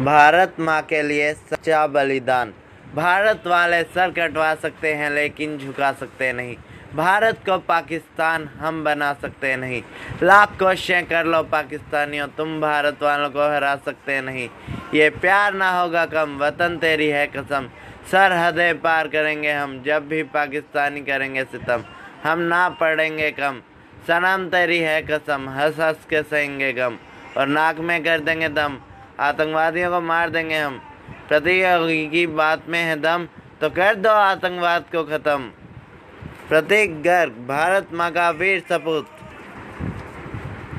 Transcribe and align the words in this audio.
भारत 0.00 0.56
माँ 0.60 0.82
के 0.82 1.02
लिए 1.02 1.32
सच्चा 1.34 1.86
बलिदान। 1.86 2.52
भारत 2.94 3.42
वाले 3.46 3.82
सर 3.82 4.10
कटवा 4.10 4.54
सकते 4.54 4.92
हैं, 4.94 5.10
लेकिन 5.10 5.58
झुका 5.58 5.92
सकते 5.92 6.32
नहीं। 6.32 6.56
भारत 6.94 7.38
को 7.46 7.58
पाकिस्तान 7.58 8.44
हम 8.44 8.84
बना 8.84 9.12
सकते 9.12 9.56
नहीं। 9.56 9.82
लाख 10.22 10.58
कोशिशें 10.58 11.06
कर 11.06 11.24
लो 11.24 11.42
पाकिस्तानियों, 11.42 12.28
तुम 12.28 12.60
भारत 12.60 13.02
वालों 13.02 13.30
को 13.30 13.54
हरा 13.54 13.76
सकते 13.76 14.20
नहीं। 14.20 14.48
ये 14.94 15.10
प्यार 15.10 15.54
ना 15.54 15.70
होगा 15.80 16.06
कम, 16.06 16.38
वतन 16.38 16.78
तेरी 16.78 17.08
है 17.08 17.26
कसम। 17.26 17.68
सरहदें 18.12 18.80
पार 18.80 19.08
करेंगे 19.08 19.52
हम, 19.52 19.82
जब 19.82 20.08
भी 20.08 20.22
पाकिस्तानी 20.22 21.00
करेंगे 21.00 21.44
सितम। 21.44 21.84
हम 22.24 22.38
ना 22.38 22.68
पढ़ेंगे 22.68 23.30
कम, 23.30 23.60
सनम 24.06 24.48
तेरी 24.48 24.78
है 24.78 25.02
कसम 25.02 25.48
हंस 25.48 25.80
हंस 25.80 26.06
के 26.10 26.22
सहेंगे 26.22 26.72
गम। 26.72 26.98
और 27.36 27.46
नाक 27.46 27.78
में 27.78 28.04
कर 28.04 28.20
देंगे 28.20 28.48
दम 28.48 28.78
आतंकवादियों 29.20 29.90
को 29.90 30.00
मार 30.00 30.30
देंगे 30.30 30.58
हम। 30.58 30.80
प्रतीक 31.28 32.10
की 32.10 32.26
बात 32.26 32.68
में 32.68 32.82
है 32.82 32.96
दम 33.00 33.26
तो 33.60 33.70
कर 33.70 33.94
दो 33.96 34.10
आतंकवाद 34.10 34.84
को 34.92 35.04
ख़त्म। 35.04 35.50
प्रतीक 36.48 37.02
गर्ग, 37.02 37.32
भारत 37.48 37.88
माँ 37.92 38.10
का 38.12 38.30
वीर 38.32 38.60
सपूत। 38.68 39.17